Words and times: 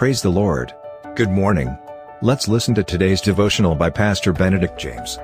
Praise 0.00 0.22
the 0.22 0.30
Lord. 0.30 0.72
Good 1.14 1.28
morning. 1.30 1.76
Let's 2.22 2.48
listen 2.48 2.74
to 2.76 2.82
today's 2.82 3.20
devotional 3.20 3.74
by 3.74 3.90
Pastor 3.90 4.32
Benedict 4.32 4.78
James. 4.78 5.18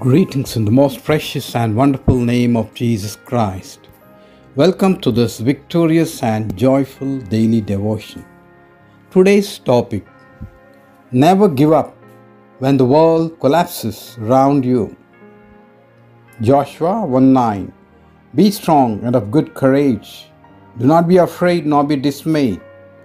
Greetings 0.00 0.56
in 0.56 0.64
the 0.64 0.72
most 0.72 1.04
precious 1.04 1.54
and 1.54 1.76
wonderful 1.76 2.16
name 2.16 2.56
of 2.56 2.74
Jesus 2.74 3.14
Christ. 3.14 3.88
Welcome 4.56 5.00
to 5.02 5.12
this 5.12 5.38
victorious 5.38 6.24
and 6.24 6.56
joyful 6.56 7.20
daily 7.20 7.60
devotion. 7.60 8.24
Today's 9.12 9.60
topic 9.60 10.04
Never 11.12 11.48
give 11.48 11.72
up 11.72 11.96
when 12.58 12.76
the 12.76 12.84
world 12.84 13.38
collapses 13.38 14.18
around 14.20 14.64
you. 14.64 14.96
Joshua 16.42 17.06
1 17.06 17.32
9 17.32 17.72
Be 18.34 18.50
strong 18.50 19.02
and 19.04 19.16
of 19.16 19.30
good 19.30 19.54
courage. 19.54 20.28
Do 20.76 20.86
not 20.86 21.08
be 21.08 21.16
afraid 21.16 21.64
nor 21.64 21.82
be 21.82 21.96
dismayed, 21.96 22.60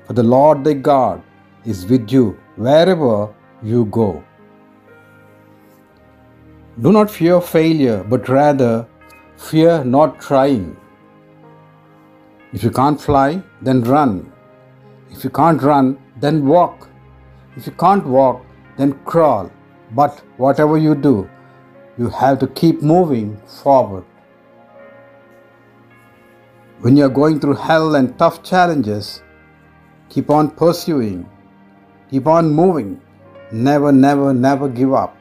for 0.05 0.11
the 0.11 0.23
Lord 0.23 0.65
thy 0.65 0.73
God 0.73 1.23
is 1.63 1.85
with 1.85 2.11
you 2.11 2.37
wherever 2.57 3.33
you 3.63 3.85
go. 3.85 4.21
Do 6.81 6.91
not 6.91 7.09
fear 7.09 7.39
failure, 7.39 8.03
but 8.03 8.27
rather 8.27 8.85
fear 9.37 9.81
not 9.85 10.19
trying. 10.19 10.75
If 12.51 12.65
you 12.65 12.69
can't 12.69 12.99
fly, 12.99 13.41
then 13.61 13.81
run. 13.81 14.29
If 15.09 15.23
you 15.23 15.29
can't 15.29 15.61
run, 15.61 15.97
then 16.19 16.45
walk. 16.45 16.89
If 17.55 17.65
you 17.65 17.71
can't 17.71 18.05
walk, 18.05 18.45
then 18.75 18.99
crawl. 19.05 19.49
But 19.91 20.21
whatever 20.35 20.77
you 20.77 20.95
do, 20.95 21.29
you 22.01 22.09
have 22.09 22.39
to 22.39 22.47
keep 22.47 22.81
moving 22.81 23.37
forward. 23.61 24.03
When 26.79 26.97
you 26.97 27.05
are 27.05 27.15
going 27.17 27.39
through 27.39 27.57
hell 27.65 27.93
and 27.93 28.17
tough 28.17 28.41
challenges, 28.41 29.21
keep 30.09 30.31
on 30.31 30.49
pursuing, 30.49 31.29
keep 32.09 32.25
on 32.25 32.49
moving. 32.49 32.99
Never, 33.51 33.91
never, 33.91 34.33
never 34.33 34.67
give 34.67 34.95
up. 34.95 35.15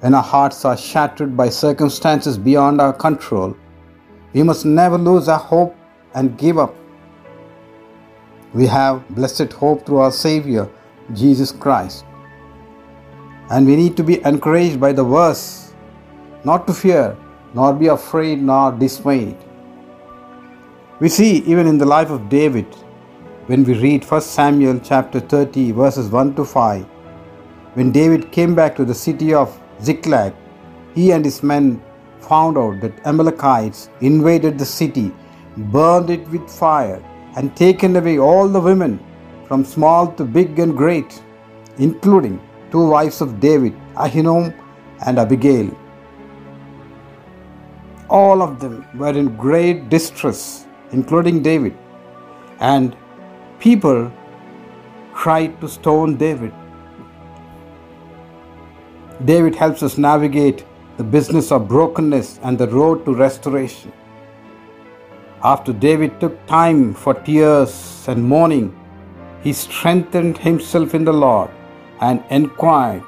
When 0.00 0.12
our 0.12 0.24
hearts 0.24 0.64
are 0.64 0.76
shattered 0.76 1.36
by 1.36 1.50
circumstances 1.50 2.36
beyond 2.36 2.80
our 2.80 2.92
control, 2.92 3.56
we 4.32 4.42
must 4.42 4.66
never 4.66 4.98
lose 4.98 5.28
our 5.28 5.38
hope 5.38 5.76
and 6.14 6.36
give 6.36 6.58
up. 6.58 6.74
We 8.54 8.66
have 8.66 9.08
blessed 9.10 9.52
hope 9.52 9.86
through 9.86 9.98
our 9.98 10.10
Savior, 10.10 10.68
Jesus 11.12 11.52
Christ. 11.52 12.04
And 13.50 13.66
we 13.66 13.76
need 13.76 13.96
to 13.96 14.02
be 14.02 14.24
encouraged 14.24 14.80
by 14.80 14.92
the 14.92 15.04
verse 15.04 15.72
not 16.44 16.66
to 16.66 16.74
fear, 16.74 17.16
nor 17.54 17.72
be 17.72 17.86
afraid, 17.88 18.42
nor 18.42 18.72
dismayed. 18.72 19.36
We 21.00 21.08
see 21.08 21.38
even 21.38 21.66
in 21.66 21.78
the 21.78 21.86
life 21.86 22.10
of 22.10 22.28
David, 22.28 22.66
when 23.46 23.64
we 23.64 23.74
read 23.74 24.04
1 24.04 24.20
Samuel 24.20 24.80
chapter 24.82 25.20
30, 25.20 25.72
verses 25.72 26.08
1 26.10 26.34
to 26.36 26.44
5, 26.44 26.84
when 27.74 27.92
David 27.92 28.32
came 28.32 28.54
back 28.54 28.74
to 28.76 28.84
the 28.84 28.94
city 28.94 29.34
of 29.34 29.60
Ziklag, 29.82 30.34
he 30.94 31.12
and 31.12 31.24
his 31.24 31.42
men 31.42 31.82
found 32.20 32.56
out 32.58 32.80
that 32.80 33.06
Amalekites 33.06 33.90
invaded 34.00 34.58
the 34.58 34.64
city, 34.64 35.12
burned 35.56 36.10
it 36.10 36.26
with 36.28 36.48
fire, 36.48 37.02
and 37.36 37.54
taken 37.54 37.94
away 37.94 38.18
all 38.18 38.48
the 38.48 38.60
women, 38.60 38.98
from 39.46 39.64
small 39.64 40.10
to 40.12 40.24
big 40.24 40.58
and 40.58 40.76
great, 40.76 41.22
including 41.78 42.40
two 42.76 42.86
wives 42.92 43.22
of 43.24 43.40
David, 43.40 43.74
Ahinoam 44.04 44.46
and 45.06 45.18
Abigail. 45.18 45.68
All 48.10 48.42
of 48.46 48.60
them 48.60 48.74
were 49.02 49.14
in 49.22 49.30
great 49.44 49.88
distress, 49.94 50.66
including 50.92 51.42
David, 51.42 51.74
and 52.60 52.94
people 53.60 54.12
tried 55.22 55.58
to 55.62 55.72
stone 55.78 56.16
David. 56.26 56.52
David 59.24 59.54
helps 59.64 59.82
us 59.82 59.96
navigate 59.96 60.64
the 60.98 61.10
business 61.16 61.50
of 61.50 61.68
brokenness 61.74 62.38
and 62.42 62.58
the 62.58 62.68
road 62.68 63.04
to 63.06 63.14
restoration. 63.14 63.92
After 65.42 65.72
David 65.72 66.20
took 66.20 66.34
time 66.46 66.82
for 66.92 67.14
tears 67.14 67.74
and 68.06 68.22
mourning, 68.22 68.66
he 69.42 69.54
strengthened 69.66 70.36
himself 70.36 70.94
in 70.94 71.04
the 71.04 71.20
Lord 71.26 71.50
and 72.00 72.22
inquired 72.30 73.02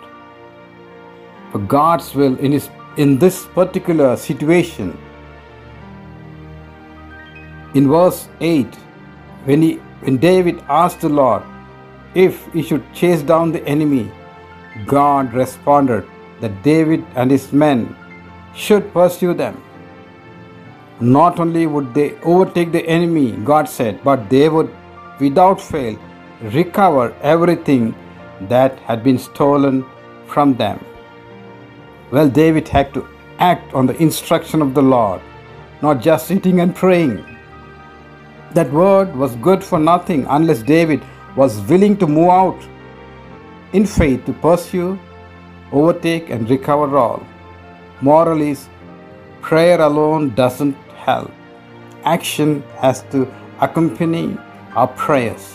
for 1.53 1.59
God's 1.59 2.15
will 2.15 2.39
in, 2.39 2.53
his, 2.53 2.71
in 2.97 3.19
this 3.19 3.47
particular 3.47 4.17
situation. 4.17 4.97
In 7.75 7.89
verse 7.89 8.29
8, 8.41 8.75
when, 9.45 9.63
he, 9.63 9.75
when 10.03 10.17
David 10.19 10.63
asked 10.69 11.01
the 11.01 11.09
Lord 11.09 11.43
if 12.15 12.47
he 12.53 12.63
should 12.63 12.93
chase 12.93 13.23
down 13.23 13.53
the 13.53 13.65
enemy, 13.65 14.11
God 14.87 15.33
responded 15.33 16.07
that 16.41 16.63
David 16.63 17.05
and 17.15 17.31
his 17.31 17.53
men 17.53 17.95
should 18.55 18.93
pursue 18.93 19.35
them. 19.35 19.63
Not 21.01 21.39
only 21.39 21.67
would 21.67 21.95
they 21.95 22.15
overtake 22.21 22.73
the 22.73 22.85
enemy, 22.87 23.33
God 23.33 23.69
said, 23.69 24.03
but 24.03 24.29
they 24.29 24.49
would, 24.49 24.75
without 25.21 25.61
fail, 25.61 25.99
recover 26.43 27.15
everything 27.23 27.95
that 28.43 28.79
had 28.81 29.03
been 29.03 29.19
stolen 29.19 29.85
from 30.27 30.55
them. 30.55 30.85
Well, 32.11 32.29
David 32.29 32.69
had 32.69 32.95
to 32.95 33.07
act 33.39 33.75
on 33.75 33.87
the 33.87 33.97
instruction 34.03 34.63
of 34.63 34.75
the 34.75 34.83
Lord, 34.83 35.21
not 35.83 36.01
just 36.01 36.27
sitting 36.27 36.61
and 36.61 36.75
praying. 36.75 37.25
That 38.55 38.73
word 38.73 39.15
was 39.15 39.37
good 39.37 39.63
for 39.63 39.79
nothing 39.79 40.27
unless 40.29 40.63
David 40.63 41.03
was 41.37 41.61
willing 41.63 41.97
to 41.99 42.07
move 42.07 42.31
out 42.31 42.69
in 43.73 43.85
faith 43.85 44.25
to 44.27 44.33
pursue, 44.33 44.99
overtake, 45.71 46.31
and 46.31 46.49
recover 46.49 46.97
all. 46.97 47.23
Moral 48.01 48.41
is 48.41 48.69
prayer 49.43 49.81
alone 49.81 50.35
doesn't 50.35 50.75
help. 50.97 51.31
Action 52.05 52.63
has 52.79 53.03
to 53.11 53.31
accompany 53.61 54.37
our 54.75 54.89
prayers. 54.89 55.55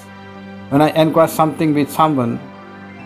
When 0.70 0.82
I 0.82 0.90
inquire 0.90 1.28
something 1.28 1.74
with 1.74 1.90
someone, 1.92 2.40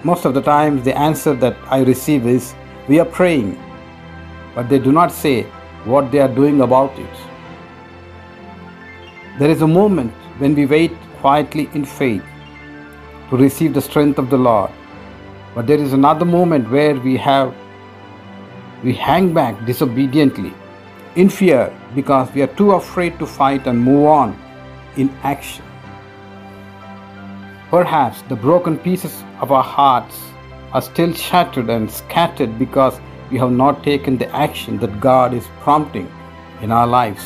most 0.04 0.26
of 0.26 0.34
the 0.34 0.42
times 0.42 0.84
the 0.84 0.98
answer 0.98 1.34
that 1.36 1.58
I 1.68 1.80
receive 1.82 2.28
is, 2.28 2.56
We 2.88 3.00
are 3.00 3.06
praying. 3.06 3.62
But 4.56 4.70
they 4.70 4.80
do 4.80 4.92
not 4.92 5.12
say 5.12 5.44
what 5.84 6.12
they 6.12 6.20
are 6.20 6.34
doing 6.34 6.62
about 6.62 6.98
it. 6.98 7.18
There 9.40 9.50
is 9.50 9.62
a 9.62 9.68
moment 9.68 10.14
when 10.40 10.56
we 10.56 10.66
wait 10.66 10.94
quietly 11.20 11.70
in 11.74 11.84
faith 11.86 12.24
to 13.30 13.38
receive 13.38 13.74
the 13.74 13.82
strength 13.82 14.18
of 14.20 14.30
the 14.30 14.38
Lord. 14.38 14.72
But 15.54 15.68
there 15.68 15.78
is 15.78 15.94
another 15.94 16.26
moment 16.26 16.72
where 16.72 16.96
we 16.96 17.18
have 17.18 17.54
we 18.84 18.94
hang 18.94 19.34
back 19.34 19.66
disobediently 19.66 20.54
in 21.16 21.30
fear 21.30 21.74
because 21.96 22.32
we 22.34 22.42
are 22.44 22.54
too 22.56 22.72
afraid 22.72 23.18
to 23.20 23.26
fight 23.26 23.66
and 23.68 23.78
move 23.78 24.06
on 24.06 24.38
in 24.96 25.10
action. 25.24 25.67
Perhaps 27.70 28.22
the 28.30 28.36
broken 28.36 28.78
pieces 28.78 29.24
of 29.42 29.52
our 29.52 29.64
hearts 29.64 30.18
are 30.72 30.82
still 30.82 31.14
shattered 31.14 31.70
and 31.70 31.92
scattered 31.92 32.58
because 32.58 33.00
we 33.30 33.38
have 33.40 33.52
not 33.52 33.84
taken 33.84 34.18
the 34.18 34.34
action 34.34 34.78
that 34.78 35.02
God 35.02 35.34
is 35.34 35.46
prompting 35.60 36.10
in 36.62 36.72
our 36.72 36.88
lives. 36.88 37.26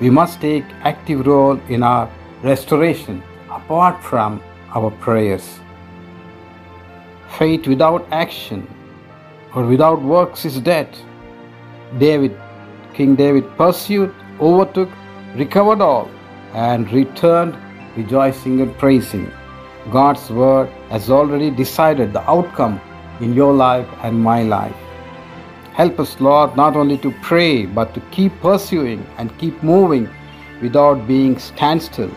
We 0.00 0.10
must 0.10 0.42
take 0.42 0.64
active 0.82 1.26
role 1.26 1.58
in 1.70 1.82
our 1.82 2.10
restoration 2.42 3.22
apart 3.50 4.04
from 4.04 4.42
our 4.74 4.90
prayers. 4.90 5.60
Faith 7.38 7.66
without 7.66 8.06
action 8.12 8.68
or 9.54 9.64
without 9.64 10.02
works 10.02 10.44
is 10.44 10.60
dead. 10.60 10.88
David, 11.96 12.38
King 12.92 13.14
David 13.14 13.44
pursued, 13.56 14.14
overtook, 14.40 14.90
recovered 15.36 15.80
all, 15.80 16.10
and 16.52 16.92
returned 16.92 17.56
rejoicing 17.96 18.60
and 18.60 18.76
praising. 18.78 19.30
God's 19.90 20.30
word 20.30 20.68
has 20.90 21.10
already 21.10 21.50
decided 21.50 22.12
the 22.12 22.28
outcome 22.30 22.80
in 23.20 23.34
your 23.34 23.52
life 23.54 23.88
and 24.02 24.22
my 24.22 24.42
life. 24.42 24.76
Help 25.72 26.00
us, 26.00 26.20
Lord, 26.20 26.56
not 26.56 26.76
only 26.76 26.98
to 26.98 27.10
pray, 27.22 27.66
but 27.66 27.94
to 27.94 28.00
keep 28.10 28.32
pursuing 28.40 29.06
and 29.18 29.38
keep 29.38 29.62
moving 29.62 30.08
without 30.62 31.06
being 31.06 31.38
standstill 31.38 32.10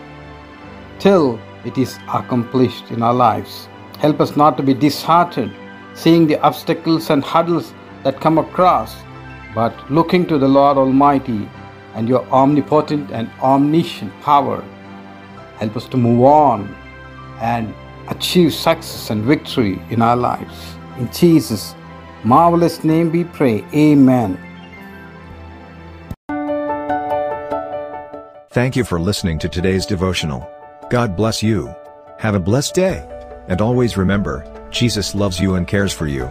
till 0.98 1.38
it 1.64 1.76
is 1.76 1.98
accomplished 2.08 2.90
in 2.90 3.02
our 3.02 3.14
lives. 3.14 3.68
Help 3.98 4.20
us 4.20 4.36
not 4.36 4.56
to 4.56 4.62
be 4.62 4.72
disheartened, 4.72 5.52
seeing 5.94 6.26
the 6.26 6.40
obstacles 6.40 7.10
and 7.10 7.22
hurdles 7.22 7.74
that 8.02 8.20
come 8.20 8.38
across, 8.38 8.96
but 9.54 9.74
looking 9.90 10.26
to 10.26 10.38
the 10.38 10.48
Lord 10.48 10.78
Almighty 10.78 11.48
and 11.94 12.08
your 12.08 12.24
omnipotent 12.30 13.10
and 13.10 13.30
omniscient 13.42 14.12
power. 14.22 14.64
Help 15.60 15.76
us 15.76 15.86
to 15.88 15.96
move 15.96 16.22
on 16.24 16.74
and 17.40 17.74
achieve 18.08 18.52
success 18.52 19.10
and 19.10 19.22
victory 19.24 19.80
in 19.90 20.02
our 20.02 20.16
lives. 20.16 20.74
In 20.98 21.12
Jesus' 21.12 21.74
marvelous 22.24 22.82
name 22.82 23.12
we 23.12 23.24
pray. 23.24 23.64
Amen. 23.74 24.38
Thank 28.52 28.74
you 28.74 28.84
for 28.84 28.98
listening 28.98 29.38
to 29.38 29.48
today's 29.48 29.86
devotional. 29.86 30.50
God 30.90 31.16
bless 31.16 31.42
you. 31.42 31.72
Have 32.18 32.34
a 32.34 32.40
blessed 32.40 32.74
day. 32.74 33.06
And 33.48 33.60
always 33.60 33.96
remember, 33.96 34.44
Jesus 34.70 35.14
loves 35.14 35.38
you 35.38 35.54
and 35.54 35.68
cares 35.68 35.92
for 35.92 36.06
you. 36.06 36.28